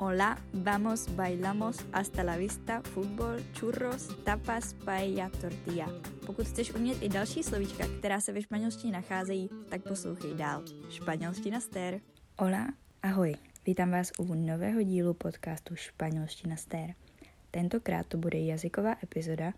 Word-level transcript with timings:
Hola, 0.00 0.38
vamos, 0.52 1.16
bailamos, 1.16 1.76
hasta 1.92 2.22
la 2.22 2.36
vista, 2.36 2.82
fútbol, 2.82 3.40
churros, 3.60 4.08
tapas, 4.24 4.74
paella, 4.84 5.28
tortilla. 5.40 5.88
Pokud 6.26 6.46
chceš 6.46 6.74
umět 6.74 7.02
i 7.02 7.08
další 7.08 7.42
slovíčka, 7.42 7.84
která 7.98 8.20
se 8.20 8.32
ve 8.32 8.42
španělštině 8.42 8.92
nacházejí, 8.92 9.50
tak 9.68 9.82
poslouchej 9.82 10.34
dál. 10.34 10.62
Španělština 10.90 11.60
stér. 11.60 12.00
Hola, 12.38 12.68
ahoj. 13.02 13.34
Vítám 13.66 13.90
vás 13.90 14.12
u 14.18 14.34
nového 14.34 14.82
dílu 14.82 15.14
podcastu 15.14 15.76
Španělština 15.76 16.56
stér. 16.56 16.94
Tentokrát 17.50 18.06
to 18.06 18.18
bude 18.18 18.38
jazyková 18.38 18.96
epizoda 19.02 19.52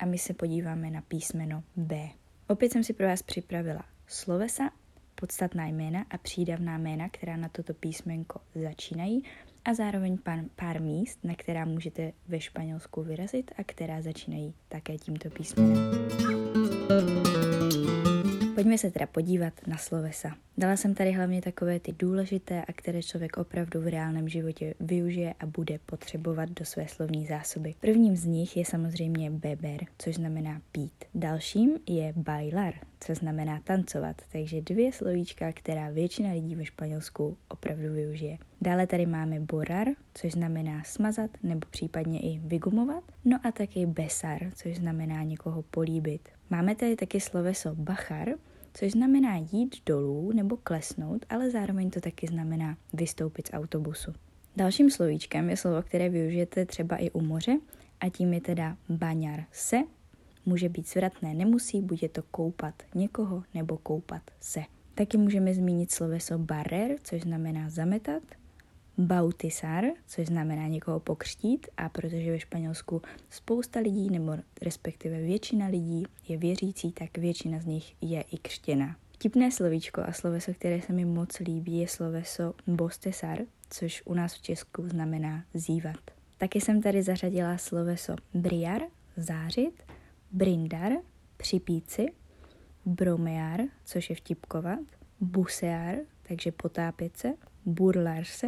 a 0.00 0.06
my 0.06 0.18
se 0.18 0.34
podíváme 0.34 0.90
na 0.90 1.00
písmeno 1.00 1.62
B. 1.76 2.08
Opět 2.46 2.72
jsem 2.72 2.84
si 2.84 2.92
pro 2.92 3.06
vás 3.06 3.22
připravila 3.22 3.84
slovesa, 4.06 4.70
podstatná 5.14 5.66
jména 5.66 6.06
a 6.10 6.18
přídavná 6.18 6.78
jména, 6.78 7.08
která 7.08 7.36
na 7.36 7.48
toto 7.48 7.74
písmenko 7.74 8.40
začínají 8.54 9.24
a 9.64 9.74
zároveň 9.74 10.18
pár, 10.18 10.40
pár 10.56 10.82
míst, 10.82 11.18
na 11.24 11.34
která 11.34 11.64
můžete 11.64 12.12
ve 12.28 12.40
Španělsku 12.40 13.02
vyrazit 13.02 13.50
a 13.58 13.64
která 13.64 14.02
začínají 14.02 14.54
také 14.68 14.98
tímto 14.98 15.30
písmenem. 15.30 15.78
Pojďme 18.54 18.78
se 18.78 18.90
teda 18.90 19.06
podívat 19.06 19.66
na 19.66 19.76
slovesa. 19.76 20.43
Dala 20.58 20.76
jsem 20.76 20.94
tady 20.94 21.12
hlavně 21.12 21.42
takové 21.42 21.80
ty 21.80 21.92
důležité 21.98 22.64
a 22.64 22.72
které 22.72 23.02
člověk 23.02 23.36
opravdu 23.36 23.80
v 23.80 23.88
reálném 23.88 24.28
životě 24.28 24.74
využije 24.80 25.34
a 25.40 25.46
bude 25.46 25.78
potřebovat 25.86 26.50
do 26.50 26.64
své 26.64 26.88
slovní 26.88 27.26
zásoby. 27.26 27.74
Prvním 27.80 28.16
z 28.16 28.24
nich 28.24 28.56
je 28.56 28.64
samozřejmě 28.64 29.30
beber, 29.30 29.80
což 29.98 30.14
znamená 30.14 30.60
pít. 30.72 30.92
Dalším 31.14 31.78
je 31.88 32.12
bailar, 32.16 32.74
co 33.00 33.14
znamená 33.14 33.60
tancovat, 33.64 34.22
takže 34.32 34.62
dvě 34.62 34.92
slovíčka, 34.92 35.52
která 35.52 35.90
většina 35.90 36.32
lidí 36.32 36.54
ve 36.54 36.64
Španělsku 36.64 37.36
opravdu 37.48 37.92
využije. 37.92 38.38
Dále 38.60 38.86
tady 38.86 39.06
máme 39.06 39.40
borar, 39.40 39.88
což 40.14 40.32
znamená 40.32 40.84
smazat 40.84 41.30
nebo 41.42 41.66
případně 41.70 42.20
i 42.20 42.38
vygumovat, 42.38 43.04
no 43.24 43.38
a 43.44 43.52
taky 43.52 43.86
besar, 43.86 44.50
což 44.54 44.76
znamená 44.76 45.22
někoho 45.22 45.62
políbit. 45.62 46.28
Máme 46.50 46.74
tady 46.74 46.96
taky 46.96 47.20
sloveso 47.20 47.74
bachar, 47.74 48.28
což 48.74 48.92
znamená 48.92 49.36
jít 49.36 49.76
dolů 49.86 50.32
nebo 50.32 50.56
klesnout, 50.56 51.26
ale 51.28 51.50
zároveň 51.50 51.90
to 51.90 52.00
taky 52.00 52.26
znamená 52.26 52.76
vystoupit 52.92 53.46
z 53.46 53.52
autobusu. 53.52 54.12
Dalším 54.56 54.90
slovíčkem 54.90 55.50
je 55.50 55.56
slovo, 55.56 55.82
které 55.82 56.08
využijete 56.08 56.66
třeba 56.66 56.96
i 56.96 57.10
u 57.10 57.20
moře 57.20 57.58
a 58.00 58.08
tím 58.08 58.32
je 58.32 58.40
teda 58.40 58.76
baňar 58.88 59.44
se. 59.52 59.76
Může 60.46 60.68
být 60.68 60.88
zvratné, 60.88 61.34
nemusí, 61.34 61.80
bude 61.80 62.08
to 62.08 62.22
koupat 62.22 62.82
někoho 62.94 63.42
nebo 63.54 63.78
koupat 63.78 64.22
se. 64.40 64.62
Taky 64.94 65.16
můžeme 65.16 65.54
zmínit 65.54 65.90
sloveso 65.90 66.38
barrer, 66.38 66.96
což 67.02 67.22
znamená 67.22 67.70
zametat, 67.70 68.22
bautisar, 68.98 69.84
což 70.06 70.26
znamená 70.26 70.66
někoho 70.66 71.00
pokřtít 71.00 71.66
a 71.76 71.88
protože 71.88 72.30
ve 72.30 72.40
Španělsku 72.40 73.02
spousta 73.30 73.80
lidí, 73.80 74.10
nebo 74.10 74.36
respektive 74.62 75.22
většina 75.22 75.66
lidí 75.66 76.04
je 76.28 76.36
věřící, 76.36 76.92
tak 76.92 77.18
většina 77.18 77.58
z 77.58 77.66
nich 77.66 77.94
je 78.00 78.22
i 78.22 78.38
křtěna. 78.38 78.96
Vtipné 79.12 79.50
slovíčko 79.50 80.02
a 80.06 80.12
sloveso, 80.12 80.54
které 80.54 80.82
se 80.82 80.92
mi 80.92 81.04
moc 81.04 81.38
líbí, 81.38 81.78
je 81.78 81.88
sloveso 81.88 82.54
bostesar, 82.66 83.38
což 83.70 84.02
u 84.04 84.14
nás 84.14 84.34
v 84.34 84.42
Česku 84.42 84.88
znamená 84.88 85.44
zívat. 85.54 85.96
Taky 86.38 86.60
jsem 86.60 86.82
tady 86.82 87.02
zařadila 87.02 87.58
sloveso 87.58 88.16
briar, 88.34 88.82
zářit, 89.16 89.82
brindar, 90.32 90.92
připít 91.36 91.90
si, 91.90 92.06
bromear, 92.84 93.60
což 93.84 94.10
je 94.10 94.16
vtipkovat, 94.16 94.78
busear, 95.20 95.96
takže 96.22 96.52
potápět 96.52 97.16
se, 97.16 97.28
burlarse, 97.66 98.46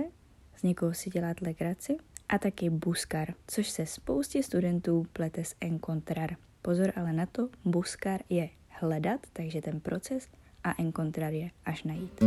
z 0.57 0.63
někoho 0.63 0.95
si 0.95 1.11
dělat 1.11 1.41
legraci, 1.41 1.97
a 2.29 2.39
taky 2.39 2.71
buskar, 2.71 3.35
což 3.47 3.71
se 3.71 3.87
spoustě 3.87 4.43
studentů 4.43 5.07
plete 5.13 5.45
s 5.45 5.55
encontrar. 5.61 6.37
Pozor 6.63 6.93
ale 6.97 7.13
na 7.13 7.27
to, 7.27 7.49
buskar 7.65 8.21
je 8.29 8.49
hledat, 8.69 9.21
takže 9.33 9.63
ten 9.63 9.81
proces, 9.81 10.29
a 10.65 10.83
encontrar 10.83 11.33
je 11.33 11.51
až 11.65 11.83
najít. 11.83 12.21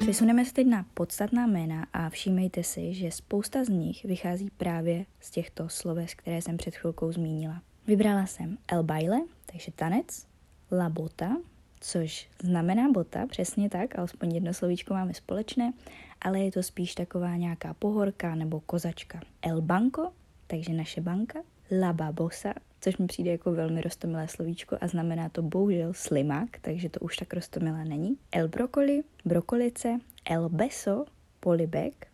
Přesuneme 0.00 0.44
se 0.44 0.52
teď 0.52 0.66
na 0.66 0.86
podstatná 0.94 1.46
jména 1.46 1.86
a 1.92 2.08
všímejte 2.08 2.62
si, 2.64 2.94
že 2.94 3.10
spousta 3.10 3.64
z 3.64 3.68
nich 3.68 4.04
vychází 4.04 4.50
právě 4.56 5.06
z 5.20 5.30
těchto 5.30 5.68
sloves, 5.68 6.14
které 6.14 6.42
jsem 6.42 6.56
před 6.56 6.76
chvilkou 6.76 7.12
zmínila. 7.12 7.62
Vybrala 7.86 8.26
jsem 8.26 8.58
el 8.68 8.82
baile, 8.82 9.20
takže 9.46 9.72
tanec, 9.72 10.26
la 10.72 10.88
bota, 10.88 11.36
což 11.82 12.28
znamená 12.42 12.88
bota, 12.92 13.26
přesně 13.26 13.70
tak, 13.70 13.98
alespoň 13.98 14.34
jedno 14.34 14.54
slovíčko 14.54 14.94
máme 14.94 15.14
společné, 15.14 15.72
ale 16.20 16.40
je 16.40 16.52
to 16.52 16.62
spíš 16.62 16.94
taková 16.94 17.36
nějaká 17.36 17.74
pohorka 17.74 18.34
nebo 18.34 18.60
kozačka. 18.60 19.20
El 19.42 19.60
banco, 19.60 20.12
takže 20.46 20.72
naše 20.72 21.00
banka, 21.00 21.38
la 21.80 21.92
babosa, 21.92 22.54
což 22.80 22.96
mi 22.96 23.06
přijde 23.06 23.30
jako 23.30 23.52
velmi 23.52 23.80
rostomilé 23.80 24.28
slovíčko 24.28 24.76
a 24.80 24.88
znamená 24.88 25.28
to 25.28 25.42
bohužel 25.42 25.92
slimák, 25.94 26.48
takže 26.60 26.88
to 26.88 27.00
už 27.00 27.16
tak 27.16 27.34
rostomilé 27.34 27.84
není. 27.84 28.16
El 28.32 28.48
brokoli, 28.48 29.02
brokolice, 29.24 29.98
el 30.30 30.48
beso, 30.48 31.04
polibek, 31.40 32.06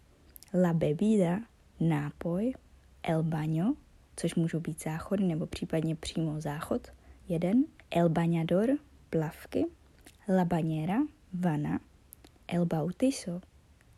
la 0.54 0.72
bebida, 0.72 1.40
nápoj, 1.80 2.54
el 3.02 3.22
baño, 3.22 3.74
což 4.16 4.34
můžou 4.34 4.60
být 4.60 4.82
záchody 4.82 5.24
nebo 5.24 5.46
případně 5.46 5.96
přímo 5.96 6.40
záchod, 6.40 6.88
jeden, 7.28 7.64
el 7.90 8.08
bañador, 8.08 8.70
plavky, 9.10 9.66
la 10.28 10.44
bañera, 10.44 10.98
vana, 11.32 11.80
el 12.48 12.64
bautizo, 12.64 13.40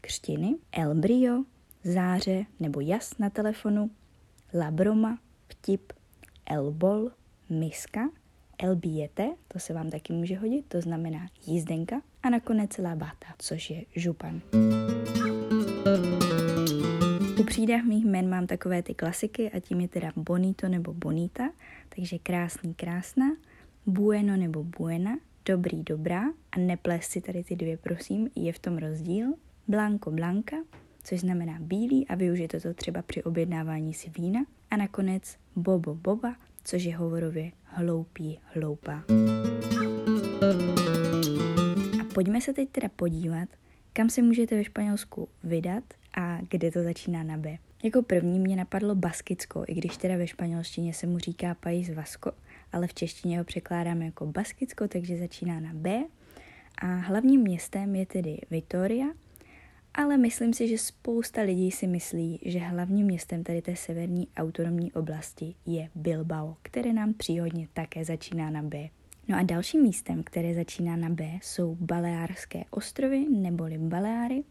křtiny, 0.00 0.56
el 0.72 0.94
brio, 0.94 1.44
záře 1.84 2.46
nebo 2.60 2.80
jas 2.80 3.18
na 3.18 3.30
telefonu, 3.30 3.90
la 4.54 4.70
broma, 4.70 5.18
vtip, 5.48 5.92
el 6.46 6.70
bol, 6.70 7.10
miska, 7.48 8.10
el 8.58 8.76
biete, 8.76 9.30
to 9.48 9.58
se 9.58 9.72
vám 9.72 9.90
taky 9.90 10.12
může 10.12 10.36
hodit, 10.36 10.66
to 10.68 10.80
znamená 10.80 11.26
jízdenka, 11.46 12.02
a 12.22 12.30
nakonec 12.30 12.78
la 12.78 12.94
bata, 12.94 13.26
což 13.38 13.70
je 13.70 13.84
župan. 13.96 14.40
U 17.40 17.44
přídavných 17.44 18.04
jmen 18.04 18.28
mám 18.28 18.46
takové 18.46 18.82
ty 18.82 18.94
klasiky 18.94 19.50
a 19.50 19.60
tím 19.60 19.80
je 19.80 19.88
teda 19.88 20.12
bonito 20.16 20.68
nebo 20.68 20.92
bonita, 20.92 21.50
takže 21.96 22.18
krásný, 22.18 22.74
krásná, 22.74 23.26
bueno 23.90 24.36
nebo 24.36 24.64
buena, 24.64 25.18
dobrý, 25.46 25.82
dobrá 25.82 26.22
a 26.52 26.58
neples 26.58 27.06
si 27.06 27.20
tady 27.20 27.44
ty 27.44 27.56
dvě, 27.56 27.76
prosím, 27.76 28.30
je 28.36 28.52
v 28.52 28.58
tom 28.58 28.78
rozdíl. 28.78 29.34
Blanco, 29.68 30.10
blanka, 30.10 30.56
což 31.04 31.20
znamená 31.20 31.58
bílý 31.60 32.08
a 32.08 32.14
využijete 32.14 32.60
to 32.60 32.74
třeba 32.74 33.02
při 33.02 33.22
objednávání 33.22 33.94
si 33.94 34.10
vína. 34.10 34.40
A 34.70 34.76
nakonec 34.76 35.36
bobo, 35.56 35.94
boba, 35.94 36.36
což 36.64 36.82
je 36.82 36.96
hovorově 36.96 37.52
hloupý, 37.64 38.38
hloupá. 38.44 39.04
A 42.00 42.04
pojďme 42.14 42.40
se 42.40 42.52
teď 42.52 42.68
teda 42.68 42.88
podívat, 42.96 43.48
kam 43.92 44.10
se 44.10 44.22
můžete 44.22 44.56
ve 44.56 44.64
Španělsku 44.64 45.28
vydat 45.44 45.84
a 46.16 46.38
kde 46.50 46.70
to 46.70 46.82
začíná 46.82 47.22
na 47.22 47.36
B. 47.36 47.58
Jako 47.82 48.02
první 48.02 48.38
mě 48.38 48.56
napadlo 48.56 48.94
Baskicko, 48.94 49.64
i 49.68 49.74
když 49.74 49.96
teda 49.96 50.16
ve 50.16 50.26
španělštině 50.26 50.94
se 50.94 51.06
mu 51.06 51.18
říká 51.18 51.54
País 51.54 51.94
Vasco, 51.94 52.32
ale 52.72 52.86
v 52.86 52.94
češtině 52.94 53.38
ho 53.38 53.44
překládáme 53.44 54.04
jako 54.04 54.26
Baskicko, 54.26 54.88
takže 54.88 55.18
začíná 55.18 55.60
na 55.60 55.70
B. 55.74 56.04
A 56.82 56.86
hlavním 56.86 57.40
městem 57.40 57.94
je 57.94 58.06
tedy 58.06 58.38
Vitoria, 58.50 59.06
ale 59.94 60.16
myslím 60.16 60.52
si, 60.52 60.68
že 60.68 60.78
spousta 60.78 61.42
lidí 61.42 61.70
si 61.70 61.86
myslí, 61.86 62.38
že 62.44 62.58
hlavním 62.58 63.06
městem 63.06 63.44
tady 63.44 63.62
té 63.62 63.76
severní 63.76 64.28
autonomní 64.36 64.92
oblasti 64.92 65.54
je 65.66 65.88
Bilbao, 65.94 66.56
které 66.62 66.92
nám 66.92 67.14
příhodně 67.14 67.68
také 67.72 68.04
začíná 68.04 68.50
na 68.50 68.62
B. 68.62 68.88
No 69.28 69.38
a 69.38 69.42
dalším 69.42 69.82
místem, 69.82 70.22
které 70.22 70.54
začíná 70.54 70.96
na 70.96 71.08
B, 71.08 71.38
jsou 71.42 71.76
Baleárské 71.80 72.64
ostrovy 72.70 73.26
neboli 73.28 73.78
Baleáry, 73.78 74.44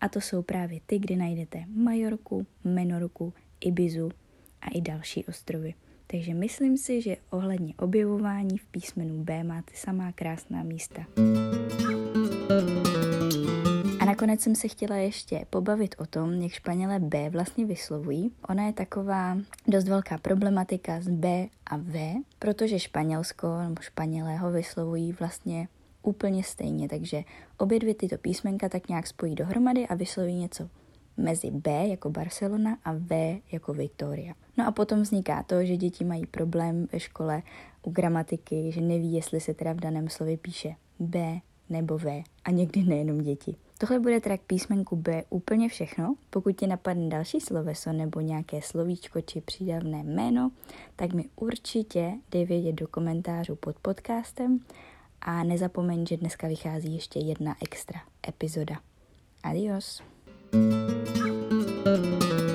a 0.00 0.08
to 0.08 0.20
jsou 0.20 0.42
právě 0.42 0.80
ty, 0.86 0.98
kde 0.98 1.16
najdete 1.16 1.64
Majorku, 1.74 2.46
Menorku, 2.64 3.32
Ibizu 3.60 4.10
a 4.60 4.66
i 4.74 4.80
další 4.80 5.24
ostrovy. 5.24 5.74
Takže 6.06 6.34
myslím 6.34 6.76
si, 6.76 7.02
že 7.02 7.16
ohledně 7.30 7.74
objevování 7.78 8.58
v 8.58 8.66
písmenu 8.66 9.24
B 9.24 9.44
máte 9.44 9.72
samá 9.74 10.12
krásná 10.12 10.62
místa. 10.62 11.02
A 14.00 14.04
nakonec 14.04 14.40
jsem 14.40 14.54
se 14.54 14.68
chtěla 14.68 14.96
ještě 14.96 15.46
pobavit 15.50 15.94
o 15.98 16.06
tom, 16.06 16.32
jak 16.32 16.52
Španělé 16.52 16.98
B 16.98 17.30
vlastně 17.30 17.66
vyslovují. 17.66 18.32
Ona 18.48 18.66
je 18.66 18.72
taková 18.72 19.38
dost 19.68 19.88
velká 19.88 20.18
problematika 20.18 21.00
z 21.00 21.08
B 21.08 21.46
a 21.66 21.76
V, 21.76 22.14
protože 22.38 22.78
Španělsko 22.78 23.46
nebo 23.62 23.82
Španělé 23.82 24.36
ho 24.36 24.50
vyslovují 24.50 25.12
vlastně 25.12 25.68
úplně 26.02 26.44
stejně, 26.44 26.88
takže 26.88 27.22
obě 27.58 27.78
dvě 27.78 27.94
tyto 27.94 28.18
písmenka 28.18 28.68
tak 28.68 28.88
nějak 28.88 29.06
spojí 29.06 29.34
dohromady 29.34 29.86
a 29.86 29.94
vysloví 29.94 30.34
něco 30.34 30.68
mezi 31.16 31.50
B 31.50 31.88
jako 31.88 32.10
Barcelona 32.10 32.78
a 32.84 32.92
V 32.92 33.40
jako 33.52 33.74
Victoria. 33.74 34.34
No 34.56 34.66
a 34.66 34.70
potom 34.70 35.02
vzniká 35.02 35.42
to, 35.42 35.64
že 35.64 35.76
děti 35.76 36.04
mají 36.04 36.26
problém 36.26 36.88
ve 36.92 37.00
škole 37.00 37.42
u 37.82 37.90
gramatiky, 37.90 38.72
že 38.72 38.80
neví, 38.80 39.12
jestli 39.12 39.40
se 39.40 39.54
teda 39.54 39.72
v 39.72 39.80
daném 39.80 40.08
slově 40.08 40.36
píše 40.36 40.74
B 40.98 41.40
nebo 41.70 41.98
V 41.98 42.24
a 42.44 42.50
někdy 42.50 42.82
nejenom 42.82 43.18
děti. 43.18 43.56
Tohle 43.78 44.00
bude 44.00 44.20
teda 44.20 44.36
k 44.36 44.40
písmenku 44.40 44.96
B 44.96 45.24
úplně 45.30 45.68
všechno. 45.68 46.14
Pokud 46.30 46.56
ti 46.56 46.66
napadne 46.66 47.08
další 47.08 47.40
sloveso 47.40 47.92
nebo 47.92 48.20
nějaké 48.20 48.62
slovíčko 48.62 49.20
či 49.20 49.40
přídavné 49.40 50.02
jméno, 50.02 50.50
tak 50.96 51.12
mi 51.12 51.24
určitě 51.36 52.12
dej 52.30 52.44
vědět 52.44 52.72
do 52.72 52.88
komentářů 52.88 53.56
pod 53.56 53.76
podcastem 53.78 54.60
a 55.20 55.44
nezapomeň, 55.44 56.06
že 56.06 56.16
dneska 56.16 56.48
vychází 56.48 56.94
ještě 56.94 57.18
jedna 57.18 57.56
extra 57.62 58.00
epizoda. 58.28 58.76
Adios. 59.42 60.02
thank 60.52 60.90
you 60.90 60.95
Música 61.86 62.45